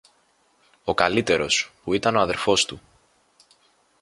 Ο 0.83 0.93
καλύτερος, 0.93 1.73
που 1.83 1.93
ήταν 1.93 2.15
ο 2.15 2.19
αδελφός 2.21 2.65
του 2.65 2.81